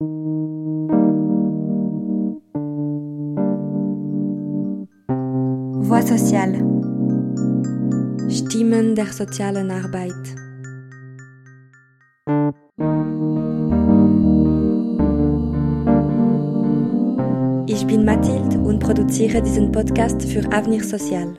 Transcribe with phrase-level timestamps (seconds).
[0.00, 0.12] Voix
[6.06, 6.58] sociale.
[8.30, 10.14] Stimmen der sozialen Arbeit.
[17.66, 21.34] Ich bin Mathilde und produziere diesen Podcast für Avenir Social.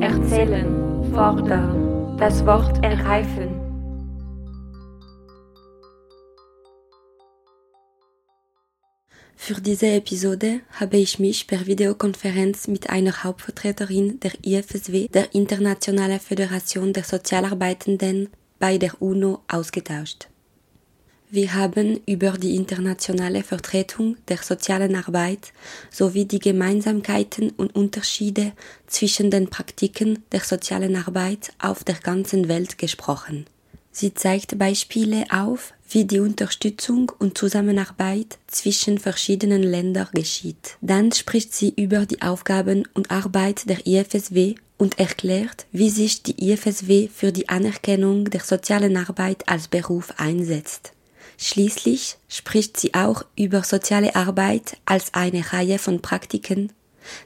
[0.00, 0.66] Erzählen,
[1.12, 3.57] fordern, das Wort ergreifen.
[9.48, 16.20] Für diese Episode habe ich mich per Videokonferenz mit einer Hauptvertreterin der IFSW, der Internationalen
[16.20, 20.28] Föderation der Sozialarbeitenden, bei der UNO ausgetauscht.
[21.30, 25.54] Wir haben über die internationale Vertretung der sozialen Arbeit
[25.90, 28.52] sowie die Gemeinsamkeiten und Unterschiede
[28.86, 33.46] zwischen den Praktiken der sozialen Arbeit auf der ganzen Welt gesprochen.
[33.90, 40.76] Sie zeigt Beispiele auf, wie die Unterstützung und Zusammenarbeit zwischen verschiedenen Ländern geschieht.
[40.80, 46.50] Dann spricht sie über die Aufgaben und Arbeit der IFSW und erklärt, wie sich die
[46.50, 50.92] IFSW für die Anerkennung der sozialen Arbeit als Beruf einsetzt.
[51.38, 56.72] Schließlich spricht sie auch über soziale Arbeit als eine Reihe von Praktiken,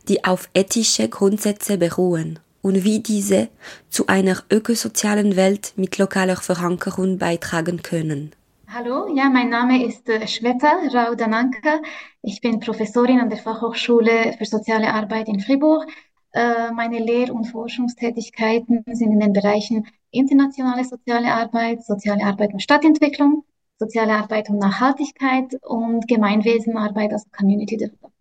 [0.08, 3.48] die auf ethische Grundsätze beruhen und wie diese
[3.91, 8.32] zu einer ökosozialen Welt mit lokaler Verankerung beitragen können.
[8.69, 11.82] Hallo, ja, mein Name ist äh, Shweta Raudananka.
[12.22, 15.84] Ich bin Professorin an der Fachhochschule für soziale Arbeit in Fribourg.
[16.32, 22.62] Äh, meine Lehr- und Forschungstätigkeiten sind in den Bereichen internationale soziale Arbeit, soziale Arbeit und
[22.62, 23.44] Stadtentwicklung,
[23.78, 28.14] soziale Arbeit und Nachhaltigkeit und Gemeinwesenarbeit, also Community Development.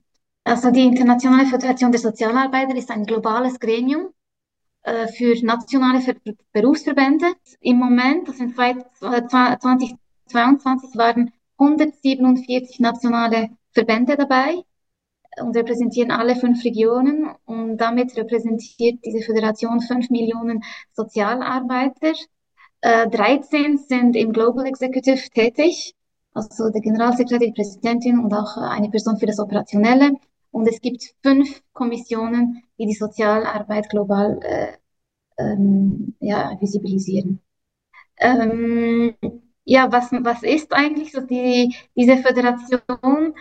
[0.44, 4.10] Also die Internationale Föderation der Sozialarbeiter ist ein globales Gremium
[4.84, 6.02] äh, für nationale
[6.52, 7.28] Berufsverbände.
[7.60, 9.96] Im Moment, das sind 20
[10.32, 14.64] 2022 waren 147 nationale Verbände dabei
[15.40, 20.64] und repräsentieren alle fünf Regionen und damit repräsentiert diese Föderation fünf Millionen
[20.94, 22.14] Sozialarbeiter.
[22.82, 25.94] Äh, 13 sind im Global Executive tätig,
[26.34, 30.14] also der Generalsekretär, die Präsidentin und auch eine Person für das Operationelle.
[30.52, 34.74] Und es gibt fünf Kommissionen, die die Sozialarbeit global äh,
[35.42, 37.40] ähm, ja, visibilisieren.
[38.18, 39.16] Ähm,
[39.66, 43.34] ja, was, was ist eigentlich so die, diese Föderation?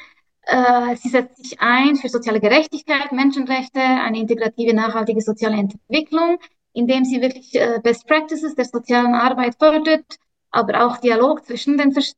[0.42, 6.38] Äh, sie setzt sich ein für soziale Gerechtigkeit, Menschenrechte, eine integrative, nachhaltige soziale Entwicklung,
[6.72, 10.16] indem sie wirklich äh, Best Practices der sozialen Arbeit fördert,
[10.50, 12.16] aber auch Dialog zwischen den vers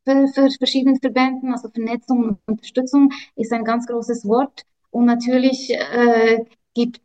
[0.58, 4.62] verschiedenen Verbänden, also Vernetzung und Unterstützung ist ein ganz großes Wort.
[4.90, 6.44] Und natürlich äh,
[6.74, 7.00] gibt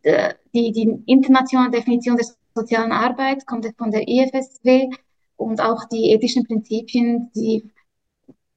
[0.54, 2.26] die, die internationale Definition der
[2.60, 4.90] sozialen Arbeit, kommt von der IFSW,
[5.38, 7.70] und auch die ethischen Prinzipien, die,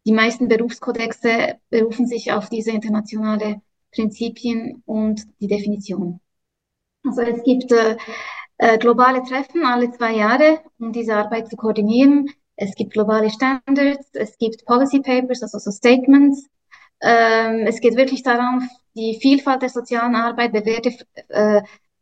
[0.06, 3.62] die meisten Berufskodexe berufen sich auf diese internationale
[3.94, 6.20] Prinzipien und die Definition.
[7.06, 7.98] Also es gibt äh,
[8.58, 12.30] äh, globale Treffen alle zwei Jahre, um diese Arbeit zu koordinieren.
[12.56, 16.48] Es gibt globale Standards, es gibt Policy Papers, also so Statements.
[17.02, 20.94] Ähm, es geht wirklich darum, die Vielfalt der sozialen Arbeit, bewährte
[21.30, 21.62] äh,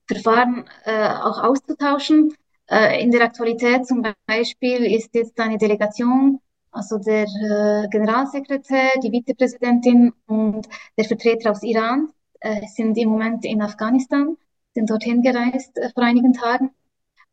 [0.09, 2.33] Verfahren äh, auch auszutauschen
[2.69, 6.39] äh, in der Aktualität zum Beispiel ist jetzt eine Delegation,
[6.71, 12.09] also der äh, Generalsekretär, die Vizepräsidentin und der Vertreter aus Iran
[12.41, 14.37] äh, sind im Moment in Afghanistan,
[14.75, 16.71] sind dorthin gereist äh, vor einigen Tagen.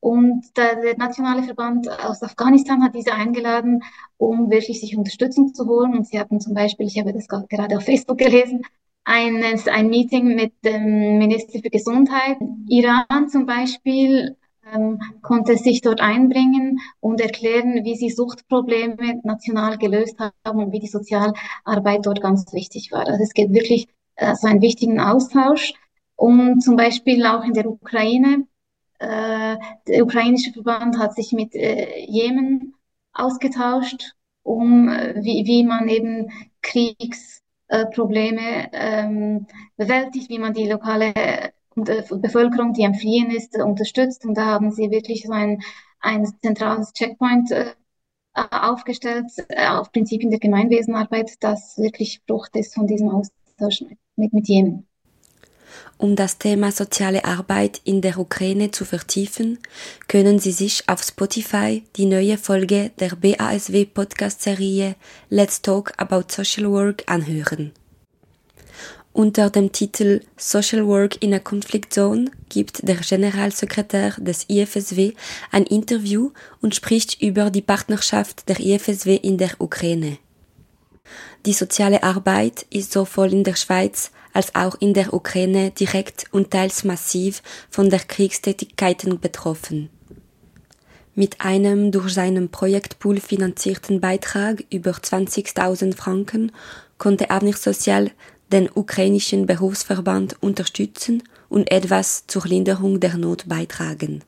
[0.00, 3.82] Und der, der nationale Verband aus Afghanistan hat diese eingeladen,
[4.18, 5.94] um wirklich sich Unterstützung zu holen.
[5.96, 8.62] Und sie hatten zum Beispiel, ich habe das gerade auf Facebook gelesen,
[9.06, 12.38] ein, ein Meeting mit dem Minister für Gesundheit.
[12.68, 14.36] Iran zum Beispiel
[14.74, 20.80] ähm, konnte sich dort einbringen und erklären, wie sie Suchtprobleme national gelöst haben und wie
[20.80, 23.06] die Sozialarbeit dort ganz wichtig war.
[23.06, 25.72] Also es gibt wirklich äh, so einen wichtigen Austausch.
[26.16, 28.46] Und zum Beispiel auch in der Ukraine,
[28.98, 29.56] äh,
[29.86, 32.74] der ukrainische Verband hat sich mit äh, Jemen
[33.12, 36.30] ausgetauscht, um äh, wie, wie man eben
[37.68, 39.46] Kriegsprobleme ähm,
[39.76, 44.24] bewältigt, wie man die lokale und äh, Bevölkerung, die am Fliehen ist, äh, unterstützt.
[44.24, 45.60] Und da haben sie wirklich so ein,
[46.00, 47.72] ein zentrales Checkpoint äh,
[48.34, 53.82] aufgestellt äh, auf Prinzipien der Gemeinwesenarbeit, das wirklich Frucht ist von diesem Austausch
[54.16, 54.86] mit, mit Jemen.
[55.98, 59.58] Um das Thema soziale Arbeit in der Ukraine zu vertiefen,
[60.08, 64.96] können Sie sich auf Spotify die neue Folge der BASW Podcast-Serie
[65.30, 67.72] Let's Talk About Social Work anhören.
[69.16, 75.14] Unter dem Titel Social Work in a Conflict Zone gibt der Generalsekretär des IFSW
[75.50, 80.18] ein Interview und spricht über die Partnerschaft der IFSW in der Ukraine.
[81.46, 86.50] Die soziale Arbeit ist sowohl in der Schweiz als auch in der Ukraine direkt und
[86.50, 89.88] teils massiv von der Kriegstätigkeiten betroffen.
[91.14, 96.52] Mit einem durch seinen Projektpool finanzierten Beitrag über 20.000 Franken
[96.98, 98.10] konnte Avenir Social
[98.52, 104.22] den ukrainischen Berufsverband unterstützen und etwas zur Linderung der Not beitragen.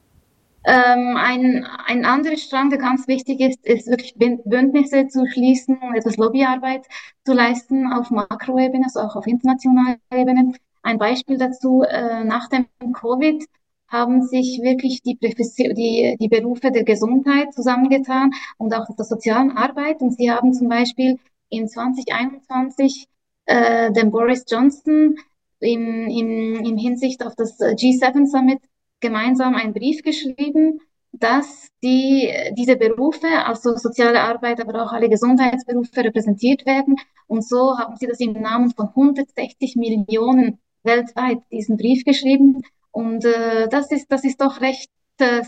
[0.70, 5.94] Ähm, ein, ein anderer Strang, der ganz wichtig ist, ist wirklich Bündnisse zu schließen und
[5.94, 6.86] etwas Lobbyarbeit
[7.24, 10.52] zu leisten auf Makroebene, also auch auf internationaler Ebene.
[10.82, 13.46] Ein Beispiel dazu, äh, nach dem Covid
[13.88, 20.02] haben sich wirklich die, die, die Berufe der Gesundheit zusammengetan und auch der sozialen Arbeit.
[20.02, 21.18] Und sie haben zum Beispiel
[21.48, 23.06] in 2021
[23.46, 25.16] äh, dem Boris Johnson
[25.60, 28.60] im, im, im Hinsicht auf das G7 Summit
[29.00, 30.80] gemeinsam einen Brief geschrieben,
[31.12, 36.96] dass die, diese Berufe, also soziale Arbeit, aber auch alle Gesundheitsberufe repräsentiert werden.
[37.26, 42.62] Und so haben sie das im Namen von 160 Millionen weltweit diesen Brief geschrieben.
[42.90, 45.42] Und äh, das, ist, das ist doch recht äh,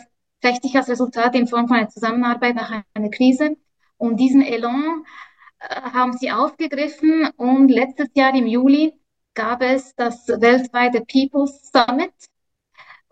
[0.44, 3.56] richtig als Resultat in Form von einer Zusammenarbeit nach einer Krise.
[3.96, 5.05] Und diesen Elan
[5.58, 8.94] äh, haben sie aufgegriffen und letztes Jahr im Juli
[9.35, 12.12] gab es das weltweite People's Summit.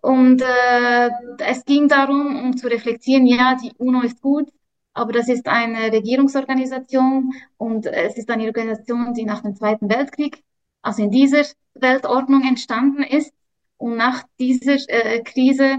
[0.00, 4.49] Und äh, es ging darum, um zu reflektieren, ja, die UNO ist gut,
[4.95, 10.43] aber das ist eine Regierungsorganisation und es ist eine Organisation, die nach dem Zweiten Weltkrieg,
[10.83, 13.33] also in dieser Weltordnung entstanden ist.
[13.77, 15.79] Und nach dieser äh, Krise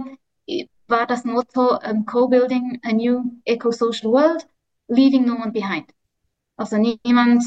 [0.87, 4.47] war das Motto um, ähm, Co-Building a New Eco-Social World,
[4.87, 5.89] Leaving No One Behind.
[6.57, 7.43] Also niemand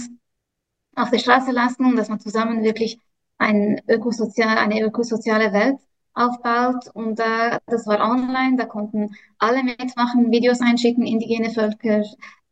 [0.94, 2.98] auf der Straße lassen dass man zusammen wirklich
[3.38, 5.78] ein ökosozial, eine ökosoziale Welt
[6.14, 6.88] aufbaut.
[6.94, 12.02] Und äh, das war online, da konnten alle mitmachen, Videos einschicken, indigene Völker,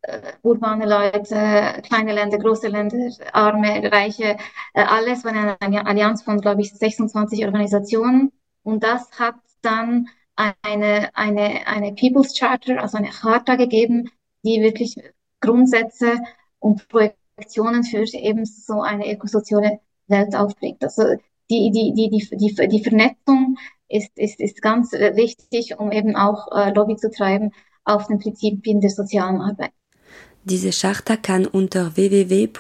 [0.03, 4.37] äh, urbane Leute, kleine Länder, große Länder, arme, reiche,
[4.75, 8.33] äh, alles war eine Allianz von, glaube ich, 26 Organisationen.
[8.63, 10.09] Und das hat dann
[10.63, 14.11] eine, eine, eine People's Charter, also eine Charta gegeben,
[14.43, 14.97] die wirklich
[15.41, 16.19] Grundsätze
[16.59, 20.83] und Projektionen für eben so eine ökosoziale Welt aufbringt.
[20.83, 21.17] Also
[21.51, 23.57] die, die, die, die, die, die Vernetzung
[23.89, 27.51] ist, ist, ist ganz wichtig, um eben auch äh, Lobby zu treiben
[27.85, 29.73] auf den Prinzipien der sozialen Arbeit.
[30.45, 32.51] Diese Charta kann unter www.ifsw.org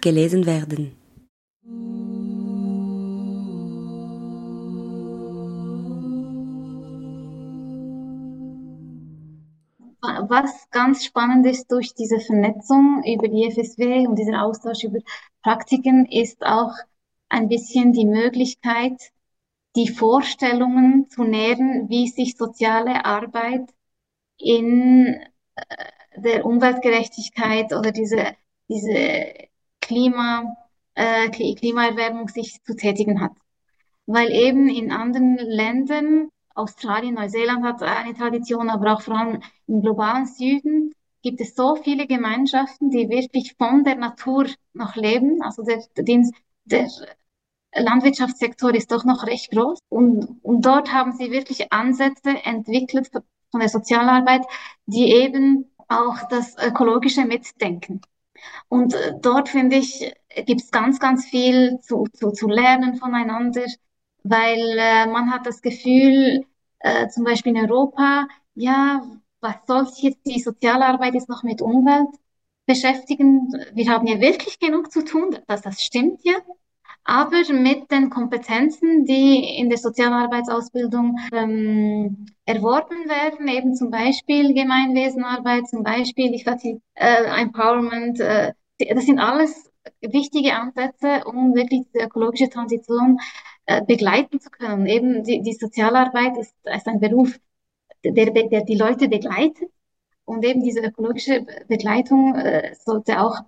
[0.00, 0.92] gelesen werden.
[10.02, 15.00] Was ganz spannend ist durch diese Vernetzung über die IFSW und diesen Austausch über
[15.42, 16.72] Praktiken ist auch
[17.30, 19.12] ein bisschen die Möglichkeit,
[19.76, 23.70] die Vorstellungen zu nähren, wie sich soziale Arbeit
[24.36, 25.06] in
[25.54, 25.64] äh,
[26.16, 28.34] der Umweltgerechtigkeit oder diese,
[28.68, 29.32] diese
[29.80, 30.44] Klima,
[30.94, 33.32] äh, Klimaerwärmung sich zu tätigen hat.
[34.06, 39.82] Weil eben in anderen Ländern, Australien, Neuseeland hat eine Tradition, aber auch vor allem im
[39.82, 40.92] globalen Süden,
[41.22, 45.42] gibt es so viele Gemeinschaften, die wirklich von der Natur noch leben.
[45.42, 46.24] Also der, der,
[46.64, 46.88] der
[47.74, 49.78] Landwirtschaftssektor ist doch noch recht groß.
[49.88, 53.10] Und, und dort haben sie wirklich Ansätze entwickelt
[53.50, 54.42] von der Sozialarbeit,
[54.86, 58.00] die eben auch das Ökologische mitdenken.
[58.68, 60.12] Und äh, dort finde ich,
[60.46, 63.64] gibt es ganz, ganz viel zu, zu, zu lernen voneinander,
[64.22, 66.46] weil äh, man hat das Gefühl,
[66.80, 69.02] äh, zum Beispiel in Europa, ja,
[69.40, 72.08] was soll sich jetzt die Sozialarbeit jetzt noch mit Umwelt
[72.66, 73.52] beschäftigen?
[73.74, 76.34] Wir haben ja wirklich genug zu tun, dass das stimmt ja
[77.04, 85.68] aber mit den Kompetenzen, die in der Sozialarbeitsausbildung ähm, erworben werden, eben zum Beispiel Gemeinwesenarbeit,
[85.68, 92.00] zum Beispiel, ich sage äh, Empowerment, äh, das sind alles wichtige Ansätze, um wirklich die
[92.00, 93.18] ökologische Transition
[93.66, 94.86] äh, begleiten zu können.
[94.86, 97.38] Eben die, die Sozialarbeit ist, ist ein Beruf,
[98.04, 99.70] der, der die Leute begleitet
[100.24, 103.40] und eben diese ökologische Begleitung äh, sollte auch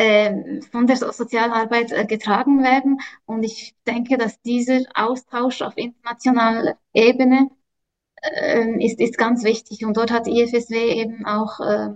[0.00, 3.00] äh, von der Sozialarbeit äh, getragen werden.
[3.26, 7.50] Und ich denke, dass dieser Austausch auf internationaler Ebene
[8.22, 9.84] äh, ist, ist ganz wichtig.
[9.84, 11.90] Und dort hat IFSW eben auch äh,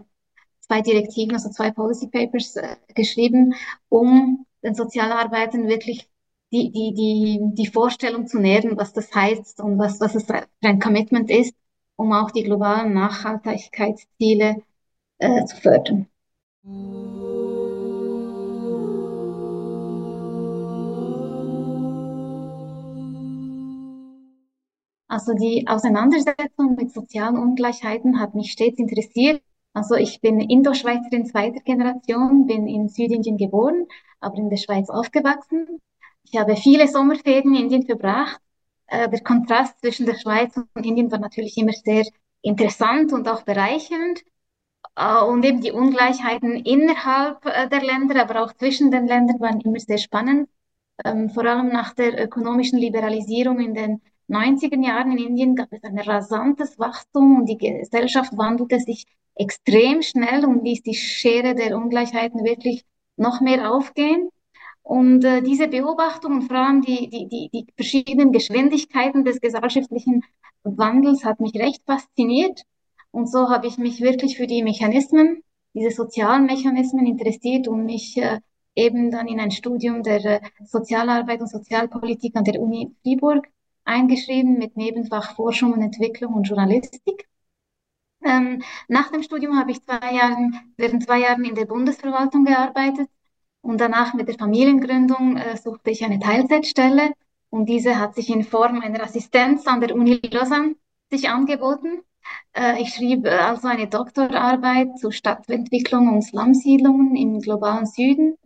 [0.61, 3.55] zwei Direktiven, also zwei Policy Papers äh, geschrieben,
[3.89, 6.07] um den Sozialarbeitern wirklich
[6.53, 10.45] die, die, die, die Vorstellung zu nähren, was das heißt und was, was es für
[10.63, 11.55] ein Commitment ist,
[11.97, 14.57] um auch die globalen Nachhaltigkeitsziele
[15.19, 16.07] äh, zu fördern.
[25.15, 29.41] Also die Auseinandersetzung mit sozialen Ungleichheiten hat mich stets interessiert.
[29.73, 33.87] Also ich bin Indoschweizerin zweiter Generation, bin in Südindien geboren,
[34.19, 35.81] aber in der Schweiz aufgewachsen.
[36.25, 38.41] Ich habe viele Sommerferien in Indien verbracht.
[38.89, 42.05] Äh, der Kontrast zwischen der Schweiz und Indien war natürlich immer sehr
[42.43, 44.25] interessant und auch bereichernd.
[44.97, 49.61] Äh, und eben die Ungleichheiten innerhalb äh, der Länder, aber auch zwischen den Ländern waren
[49.61, 50.49] immer sehr spannend.
[51.05, 55.83] Ähm, vor allem nach der ökonomischen Liberalisierung in den 90er Jahren in Indien gab es
[55.85, 59.05] ein rasantes Wachstum und die Gesellschaft wandelte sich
[59.35, 62.85] extrem schnell und ließ die Schere der Ungleichheiten wirklich
[63.17, 64.29] noch mehr aufgehen.
[64.83, 70.23] Und äh, diese Beobachtung und vor allem die, die, die, die verschiedenen Geschwindigkeiten des gesellschaftlichen
[70.63, 72.63] Wandels hat mich recht fasziniert.
[73.11, 78.17] Und so habe ich mich wirklich für die Mechanismen, diese sozialen Mechanismen interessiert und mich
[78.17, 78.41] äh,
[78.75, 83.47] eben dann in ein Studium der äh, Sozialarbeit und Sozialpolitik an der Uni Fribourg
[83.85, 87.29] eingeschrieben mit Nebenfach Forschung und Entwicklung und Journalistik.
[88.25, 93.09] Ähm, nach dem Studium habe ich zwei Jahren, während zwei Jahren in der Bundesverwaltung gearbeitet
[93.61, 97.13] und danach mit der Familiengründung äh, suchte ich eine Teilzeitstelle
[97.51, 100.77] und diese hat sich in Form einer Assistenz an der Uni Lausanne
[101.11, 102.03] sich angeboten.
[102.53, 108.37] Äh, ich schrieb äh, also eine Doktorarbeit zu Stadtentwicklung und Slumsiedlungen im globalen Süden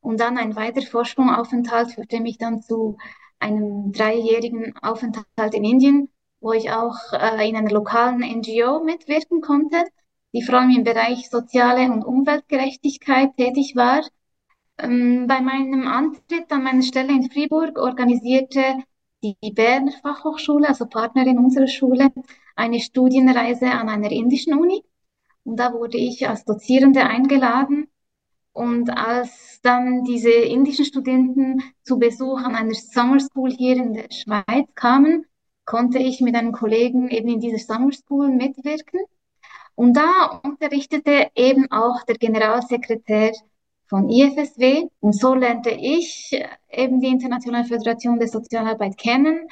[0.00, 2.96] und dann ein weiterer Forschungsaufenthalt führte mich dann zu
[3.40, 6.08] einem dreijährigen Aufenthalt in Indien,
[6.40, 9.84] wo ich auch äh, in einer lokalen NGO mitwirken konnte,
[10.32, 14.02] die vor allem im Bereich soziale und Umweltgerechtigkeit tätig war.
[14.78, 18.62] Ähm, bei meinem Antritt an meiner Stelle in Fribourg organisierte
[19.22, 22.10] die Berner Fachhochschule, also Partnerin unserer Schule,
[22.56, 24.82] eine Studienreise an einer indischen Uni.
[25.44, 27.89] Und da wurde ich als Dozierende eingeladen
[28.52, 34.08] und als dann diese indischen Studenten zu Besuch an einer Summer School hier in der
[34.10, 35.26] Schweiz kamen,
[35.64, 39.00] konnte ich mit einem Kollegen eben in dieser Summer School mitwirken.
[39.76, 43.32] Und da unterrichtete eben auch der Generalsekretär
[43.86, 44.88] von IFSW.
[45.00, 46.32] Und so lernte ich
[46.68, 49.46] eben die Internationale Föderation der Sozialarbeit kennen.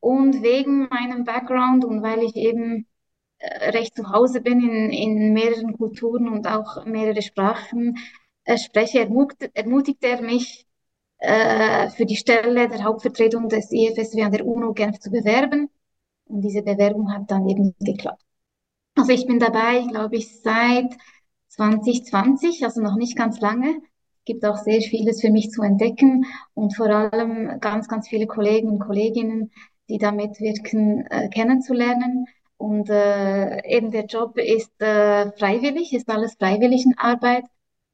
[0.00, 2.86] Und wegen meinem Background und weil ich eben
[3.38, 9.00] äh, recht zu Hause bin in, in mehreren Kulturen und auch mehrere Sprachen, äh, spreche,
[9.00, 10.66] ermutigt, er mich,
[11.18, 15.68] äh, für die Stelle der Hauptvertretung des IFSW an der UNO Genf zu bewerben.
[16.26, 18.22] Und diese Bewerbung hat dann eben geklappt.
[18.94, 20.96] Also ich bin dabei, glaube ich, seit
[21.48, 23.68] 2020, also noch nicht ganz lange.
[24.18, 28.26] Es gibt auch sehr vieles für mich zu entdecken und vor allem ganz, ganz viele
[28.26, 29.52] Kollegen und Kolleginnen,
[29.88, 32.26] die da mitwirken, äh, kennenzulernen.
[32.58, 37.44] Und äh, eben der Job ist äh, freiwillig, ist alles Freiwilligenarbeit.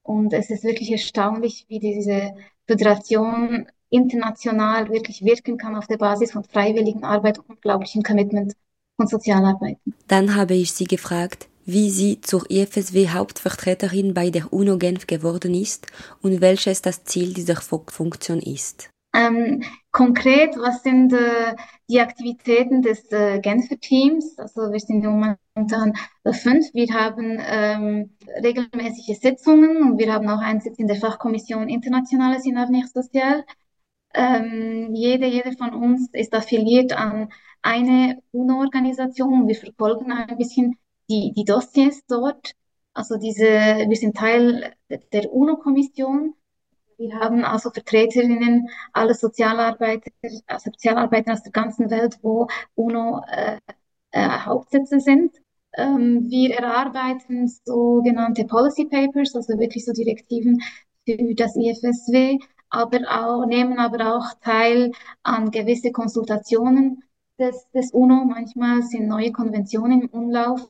[0.05, 2.35] Und es ist wirklich erstaunlich, wie diese
[2.67, 8.53] Föderation international wirklich wirken kann auf der Basis von freiwilligen Arbeit und unglaublichem Commitment
[8.97, 9.77] von Sozialarbeit.
[10.07, 15.55] Dann habe ich sie gefragt, wie sie zur IFSW Hauptvertreterin bei der UNO Genf geworden
[15.55, 15.87] ist
[16.21, 18.91] und welches das Ziel dieser Funktion ist.
[19.15, 21.55] Ähm, konkret, was sind äh,
[21.89, 24.37] die Aktivitäten des äh, Genfer Teams?
[24.37, 25.93] Also wir sind momentan
[26.25, 26.73] äh, fünf.
[26.73, 32.45] Wir haben ähm, regelmäßige Sitzungen und wir haben auch einen Sitz in der Fachkommission Internationales
[32.45, 33.45] in Avenir Social.
[34.13, 37.29] Ähm, jede, jede von uns ist affiliiert an
[37.61, 40.77] eine UNO-Organisation wir verfolgen ein bisschen
[41.09, 42.51] die, die Dossiers dort.
[42.93, 46.33] Also diese, wir sind Teil der UNO-Kommission
[46.97, 53.57] wir haben also Vertreterinnen aller Sozialarbeiter, äh, Sozialarbeiter aus der ganzen Welt, wo UNO äh,
[54.11, 55.35] äh, Hauptsitze sind.
[55.77, 60.61] Ähm, wir erarbeiten sogenannte Policy Papers, also wirklich so Direktiven
[61.05, 64.91] für das IFSW, aber auch, nehmen aber auch teil
[65.23, 67.03] an gewisse Konsultationen
[67.37, 68.25] des, des UNO.
[68.25, 70.69] Manchmal sind neue Konventionen im Umlauf,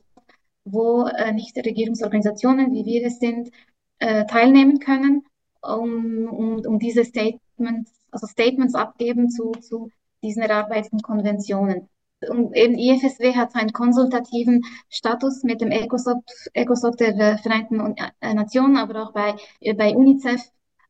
[0.64, 3.50] wo äh, nicht Regierungsorganisationen, wie wir es sind,
[3.98, 5.24] äh, teilnehmen können
[5.68, 9.90] um, um, um diese Statements, also Statements abgeben zu, zu
[10.22, 11.88] diesen erarbeiteten Konventionen.
[12.28, 19.02] Und eben IFSW hat einen konsultativen Status mit dem ECOSOC, der Vereinten äh, Nationen, aber
[19.02, 19.36] auch bei,
[19.76, 20.40] bei UNICEF.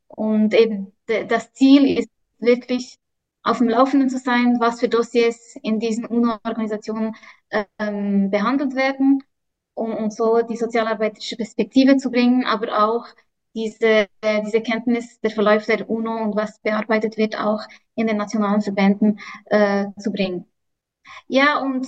[0.08, 2.98] Und eben das Ziel ist wirklich
[3.42, 7.14] auf dem Laufenden zu sein, was für Dossiers in diesen UNO-Organisationen
[7.78, 9.22] ähm, behandelt werden,
[9.74, 13.06] um, um so die sozialarbeiterische Perspektive zu bringen, aber auch
[13.56, 14.06] diese,
[14.44, 17.62] diese Kenntnis der Verläufe der UNO und was bearbeitet wird, auch
[17.94, 20.44] in den nationalen Verbänden äh, zu bringen.
[21.28, 21.86] Ja, und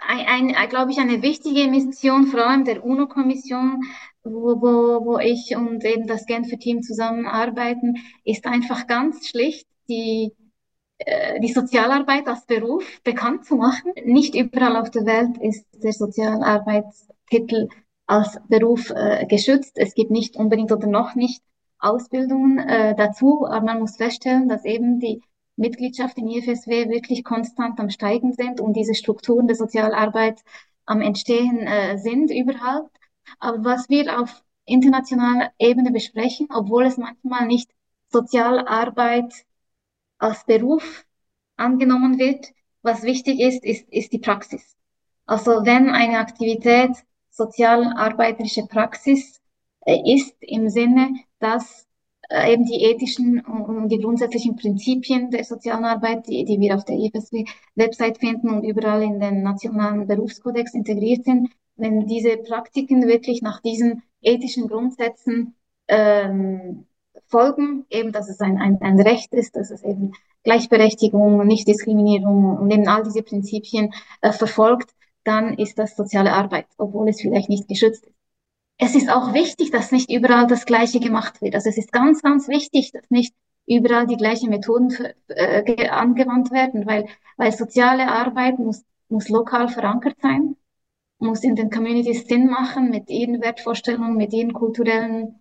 [0.00, 3.82] ein, ein, glaube ich, eine wichtige Mission, vor allem der UNO-Kommission,
[4.24, 10.32] wo, wo, wo ich und eben das Genfer Team zusammenarbeiten, ist einfach ganz schlicht die,
[10.98, 13.92] äh, die Sozialarbeit als Beruf bekannt zu machen.
[14.04, 17.68] Nicht überall auf der Welt ist der Sozialarbeitstitel
[18.10, 19.74] als Beruf äh, geschützt.
[19.76, 21.44] Es gibt nicht unbedingt oder noch nicht
[21.78, 25.22] Ausbildungen äh, dazu, aber man muss feststellen, dass eben die
[25.54, 30.42] Mitgliedschaft in IFSW wirklich konstant am Steigen sind und diese Strukturen der Sozialarbeit
[30.86, 32.96] am Entstehen äh, sind überhaupt.
[33.38, 37.70] Aber was wir auf internationaler Ebene besprechen, obwohl es manchmal nicht
[38.08, 39.32] Sozialarbeit
[40.18, 41.06] als Beruf
[41.56, 42.48] angenommen wird,
[42.82, 44.76] was wichtig ist, ist, ist die Praxis.
[45.26, 46.96] Also wenn eine Aktivität
[47.40, 49.40] sozialarbeiterische Praxis
[49.86, 51.86] äh, ist im Sinne, dass
[52.28, 56.84] äh, eben die ethischen und die grundsätzlichen Prinzipien der sozialen Arbeit, die, die wir auf
[56.84, 63.40] der IFSW-Website finden und überall in den nationalen Berufskodex integriert sind, wenn diese Praktiken wirklich
[63.42, 65.54] nach diesen ethischen Grundsätzen
[65.88, 66.84] ähm,
[67.28, 72.70] folgen, eben, dass es ein, ein, ein Recht ist, dass es eben Gleichberechtigung, Nichtdiskriminierung und
[72.70, 74.90] eben all diese Prinzipien äh, verfolgt,
[75.24, 78.14] dann ist das soziale Arbeit, obwohl es vielleicht nicht geschützt ist.
[78.78, 81.54] Es ist auch wichtig, dass nicht überall das Gleiche gemacht wird.
[81.54, 83.34] Also es ist ganz, ganz wichtig, dass nicht
[83.66, 84.90] überall die gleichen Methoden
[85.28, 90.56] äh, angewandt werden, weil, weil soziale Arbeit muss, muss lokal verankert sein,
[91.18, 95.38] muss in den Communities Sinn machen mit ihren Wertvorstellungen, mit ihren kulturellen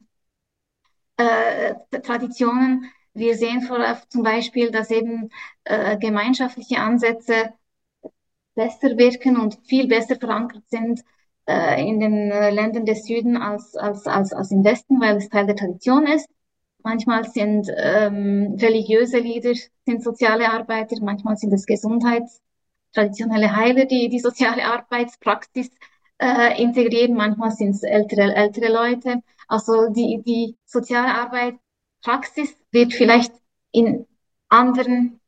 [1.17, 2.91] äh, Traditionen.
[3.13, 5.29] Wir sehen vor, zum Beispiel, dass eben
[5.63, 7.53] äh, gemeinschaftliche Ansätze
[8.59, 11.01] besser wirken und viel besser verankert sind
[11.47, 15.29] äh, in den äh, Ländern des Süden als, als, als, als im Westen, weil es
[15.29, 16.27] Teil der Tradition ist.
[16.83, 19.53] Manchmal sind ähm, religiöse Lieder
[19.85, 22.41] sind soziale Arbeiter, manchmal sind es Gesundheits,
[22.93, 25.69] traditionelle Heiler, die die soziale Arbeitspraxis
[26.21, 29.21] äh, integrieren, manchmal sind es ältere, ältere Leute.
[29.47, 33.33] Also die, die soziale Arbeitspraxis wird vielleicht
[33.71, 34.05] in
[34.49, 35.18] anderen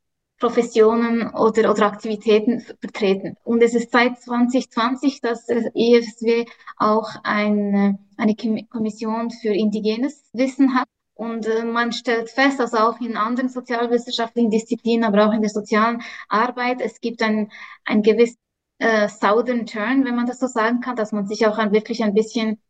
[0.42, 3.36] Professionen oder, oder Aktivitäten vertreten.
[3.44, 6.46] Und es ist seit 2020, dass das EFSW
[6.78, 8.34] auch eine, eine
[8.68, 10.88] Kommission für indigenes Wissen hat.
[11.14, 15.50] Und äh, man stellt fest, also auch in anderen sozialwissenschaftlichen Disziplinen, aber auch in der
[15.50, 17.52] sozialen Arbeit, es gibt ein,
[17.84, 18.36] ein gewiss
[18.78, 22.02] äh, Southern Turn, wenn man das so sagen kann, dass man sich auch an wirklich
[22.02, 22.60] ein bisschen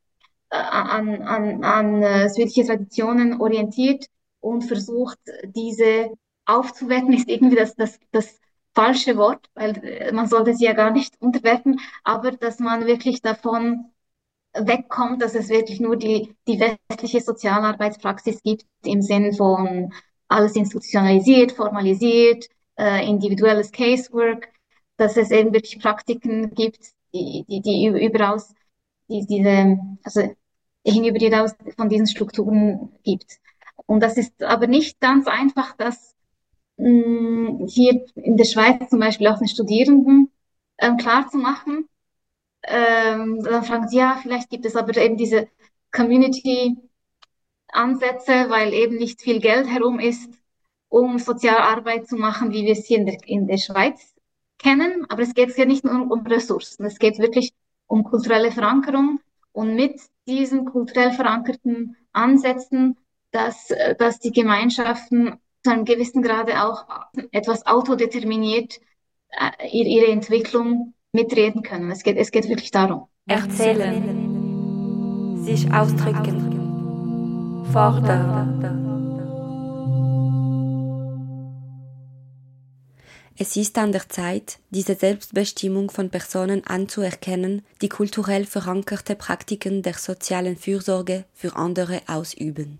[0.51, 4.05] äh, an, an, an äh, südliche Traditionen orientiert
[4.41, 6.11] und versucht, diese
[6.47, 8.41] aufzuwerten, ist irgendwie das, das, das
[8.75, 13.23] falsche Wort, weil äh, man sollte sie ja gar nicht unterwerten, aber dass man wirklich
[13.23, 13.93] davon
[14.55, 19.93] wegkommt, dass es wirklich nur die, die westliche Sozialarbeitspraxis gibt im Sinn von
[20.29, 24.49] alles institutionalisiert, formalisiert, äh, individuelles Casework,
[24.97, 28.55] dass es eben wirklich Praktiken gibt, die, die, die überaus,
[29.09, 30.35] die, diese, also
[30.85, 33.39] hinüber hinaus von diesen Strukturen gibt.
[33.87, 36.12] Und das ist aber nicht ganz einfach, das
[36.83, 40.31] mm, hier in der Schweiz zum Beispiel auch den Studierenden
[40.79, 41.89] ähm, klar zu machen.
[42.65, 45.49] Ähm, dann fragen sie, ja, vielleicht gibt es aber eben diese
[45.93, 50.33] Community-Ansätze, weil eben nicht viel Geld herum ist,
[50.89, 54.15] um Sozialarbeit zu machen, wie wir es hier in der, in der Schweiz
[54.59, 55.07] kennen.
[55.09, 57.53] Aber es geht ja nicht nur um Ressourcen, es geht wirklich
[57.87, 59.21] um kulturelle Verankerung.
[59.53, 62.97] Und mit diesen kulturell verankerten Ansätzen,
[63.33, 63.69] dass,
[63.99, 66.87] dass die Gemeinschaften zu einem gewissen Grade auch
[67.31, 68.81] etwas autodeterminiert
[69.31, 71.91] äh, ihre Entwicklung mitreden können.
[71.91, 73.09] Es geht, es geht wirklich darum.
[73.27, 78.89] Erzählen, sich ausdrücken, fordern.
[83.39, 89.95] Es ist an der Zeit, diese Selbstbestimmung von Personen anzuerkennen, die kulturell verankerte Praktiken der
[89.95, 92.79] sozialen Fürsorge für andere ausüben.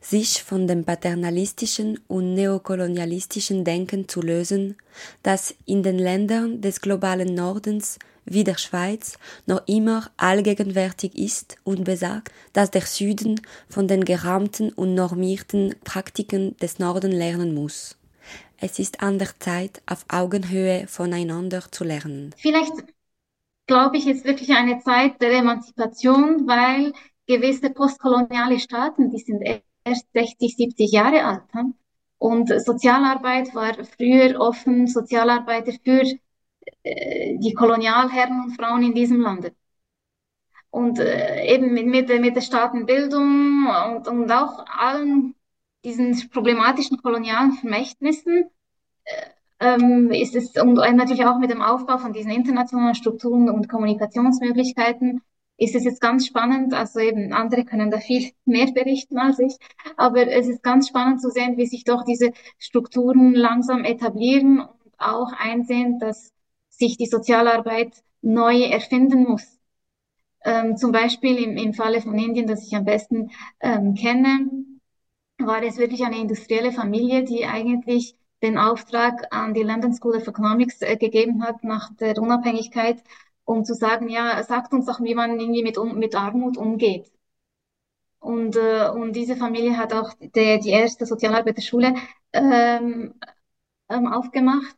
[0.00, 4.76] Sich von dem paternalistischen und neokolonialistischen Denken zu lösen,
[5.22, 11.84] das in den Ländern des globalen Nordens wie der Schweiz noch immer allgegenwärtig ist und
[11.84, 17.98] besagt, dass der Süden von den gerahmten und normierten Praktiken des Norden lernen muss.
[18.58, 22.34] Es ist an der Zeit, auf Augenhöhe voneinander zu lernen.
[22.38, 22.72] Vielleicht
[23.66, 26.92] glaube ich, ist wirklich eine Zeit der Emanzipation, weil
[27.26, 29.42] gewisse postkoloniale Staaten, die sind
[29.84, 31.42] erst 60, 70 Jahre alt.
[32.18, 36.02] Und Sozialarbeit war früher offen Sozialarbeiter für
[36.82, 39.54] äh, die Kolonialherren und Frauen in diesem Lande.
[40.70, 45.34] Und äh, eben mit, mit, mit der Staatenbildung und, und auch allen
[45.84, 48.50] diesen problematischen kolonialen Vermächtnissen
[49.04, 49.26] äh,
[49.60, 55.22] ähm, ist es und natürlich auch mit dem Aufbau von diesen internationalen Strukturen und Kommunikationsmöglichkeiten
[55.56, 59.56] ist es jetzt ganz spannend, also eben andere können da viel mehr berichten als ich,
[59.96, 64.94] aber es ist ganz spannend zu sehen, wie sich doch diese Strukturen langsam etablieren und
[64.98, 66.32] auch einsehen, dass
[66.68, 69.58] sich die Sozialarbeit neu erfinden muss.
[70.44, 74.48] Ähm, zum Beispiel im, im Falle von Indien, das ich am besten ähm, kenne,
[75.38, 80.26] war es wirklich eine industrielle Familie, die eigentlich den Auftrag an die London School of
[80.26, 83.02] Economics äh, gegeben hat nach der Unabhängigkeit,
[83.44, 87.10] um zu sagen, ja, sagt uns doch, wie man irgendwie mit, mit Armut umgeht.
[88.18, 91.94] Und, äh, und diese Familie hat auch die, die erste Sozialarbeiterschule
[92.32, 93.14] ähm,
[93.88, 94.76] ähm, aufgemacht.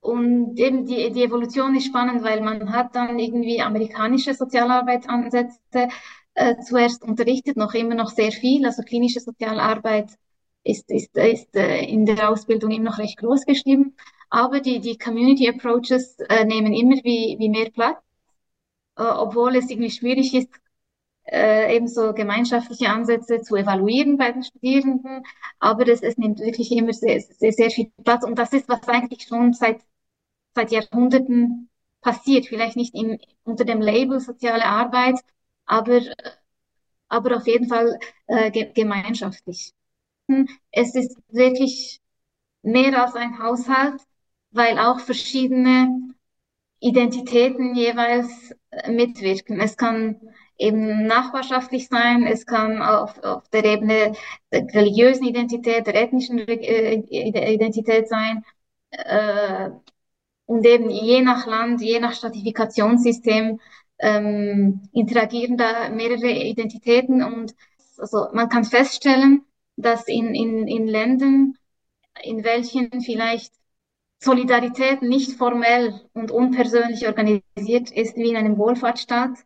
[0.00, 5.88] Und eben die, die Evolution ist spannend, weil man hat dann irgendwie amerikanische Sozialarbeitsansätze
[6.34, 8.66] äh, zuerst unterrichtet, noch immer noch sehr viel.
[8.66, 10.10] Also klinische Sozialarbeit
[10.62, 13.96] ist, ist, ist äh, in der Ausbildung immer noch recht groß geschrieben.
[14.30, 17.98] Aber die, die Community Approaches äh, nehmen immer wie, wie mehr Platz,
[18.96, 20.50] äh, obwohl es irgendwie schwierig ist,
[21.26, 25.24] äh, eben so gemeinschaftliche Ansätze zu evaluieren bei den Studierenden.
[25.58, 28.24] Aber es, es nimmt wirklich immer sehr, sehr, sehr viel Platz.
[28.24, 29.80] Und das ist, was eigentlich schon seit,
[30.54, 32.46] seit Jahrhunderten passiert.
[32.46, 35.16] Vielleicht nicht im, unter dem Label soziale Arbeit,
[35.66, 36.00] aber,
[37.08, 39.72] aber auf jeden Fall äh, ge gemeinschaftlich.
[40.70, 42.00] Es ist wirklich
[42.62, 44.02] mehr als ein Haushalt,
[44.54, 46.14] weil auch verschiedene
[46.80, 49.60] Identitäten jeweils äh, mitwirken.
[49.60, 50.20] Es kann
[50.58, 54.12] eben nachbarschaftlich sein, es kann auf, auf der Ebene
[54.52, 56.94] der religiösen Identität, der ethnischen äh,
[57.52, 58.44] Identität sein.
[58.90, 59.70] Äh,
[60.46, 63.60] und eben je nach Land, je nach Stratifikationssystem
[63.98, 67.54] ähm, interagieren da mehrere Identitäten und
[67.98, 69.44] also man kann feststellen,
[69.76, 71.56] dass in, in, in Ländern,
[72.22, 73.52] in welchen vielleicht
[74.24, 79.38] Solidarität nicht formell und unpersönlich organisiert ist wie in einem Wohlfahrtsstaat,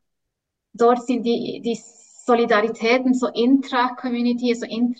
[0.72, 1.78] dort sind die, die
[2.26, 4.94] Solidaritäten so intra-Community, so in,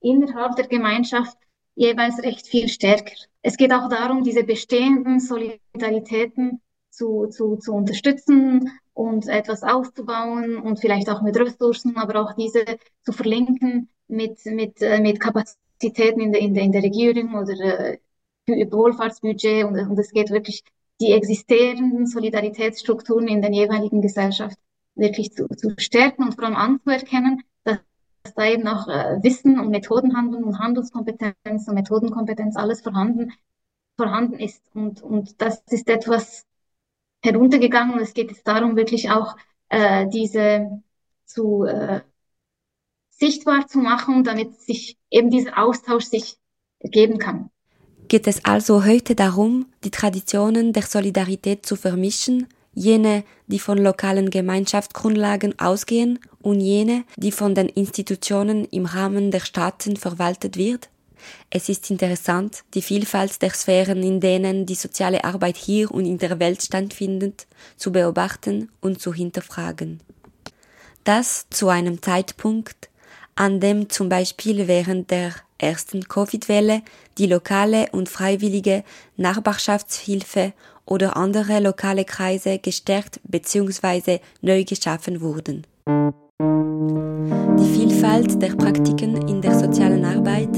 [0.00, 1.36] innerhalb der Gemeinschaft
[1.74, 3.16] jeweils recht viel stärker.
[3.42, 10.78] Es geht auch darum, diese bestehenden Solidaritäten zu, zu, zu unterstützen und etwas aufzubauen und
[10.78, 12.64] vielleicht auch mit Ressourcen, aber auch diese
[13.02, 17.54] zu verlinken mit, mit, äh, mit Kapazitäten in der, in der, in der Regierung oder
[17.60, 17.98] äh,
[18.46, 20.64] Wohlfahrtsbudget und, und es geht wirklich
[21.00, 24.58] die existierenden Solidaritätsstrukturen in der jeweiligen Gesellschaft
[24.94, 27.78] wirklich zu, zu stärken und vor allem anzuerkennen, dass,
[28.22, 33.32] dass da eben auch äh, Wissen und Methodenhandel und Handelskompetenz und Methodenkompetenz alles vorhanden,
[33.96, 34.62] vorhanden ist.
[34.74, 36.46] Und, und das ist etwas,
[37.24, 39.36] heruntergegangen und es geht jetzt darum, wirklich auch
[39.70, 40.82] äh, diese
[41.24, 42.02] zu äh,
[43.10, 46.36] sichtbar zu machen, damit sich eben dieser Austausch sich
[46.80, 47.50] geben kann.
[48.08, 54.30] Geht es also heute darum, die Traditionen der Solidarität zu vermischen, jene, die von lokalen
[54.30, 60.90] Gemeinschaftsgrundlagen ausgehen und jene, die von den Institutionen im Rahmen der Staaten verwaltet wird?
[61.48, 66.18] Es ist interessant, die Vielfalt der Sphären, in denen die soziale Arbeit hier und in
[66.18, 67.46] der Welt stattfindet,
[67.78, 70.00] zu beobachten und zu hinterfragen.
[71.04, 72.90] Das zu einem Zeitpunkt,
[73.34, 75.32] an dem zum Beispiel während der
[75.64, 76.82] ersten Covid-Welle
[77.18, 78.84] die lokale und freiwillige
[79.16, 80.52] Nachbarschaftshilfe
[80.86, 84.20] oder andere lokale Kreise gestärkt bzw.
[84.42, 85.66] neu geschaffen wurden.
[86.40, 90.52] Die Vielfalt der Praktiken in der sozialen Arbeit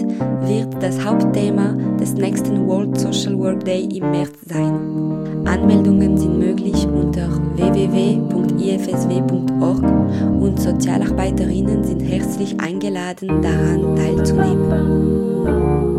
[0.49, 5.45] wird das Hauptthema des nächsten World Social Work Day im März sein.
[5.45, 9.83] Anmeldungen sind möglich unter www.ifsw.org
[10.41, 15.96] und Sozialarbeiterinnen sind herzlich eingeladen, daran teilzunehmen.